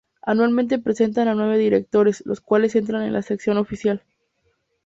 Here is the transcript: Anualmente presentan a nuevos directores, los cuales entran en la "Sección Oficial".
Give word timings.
Anualmente 0.23 0.79
presentan 0.79 1.27
a 1.27 1.35
nuevos 1.35 1.59
directores, 1.59 2.23
los 2.25 2.41
cuales 2.41 2.75
entran 2.75 3.03
en 3.03 3.13
la 3.13 3.21
"Sección 3.21 3.59
Oficial". 3.59 4.01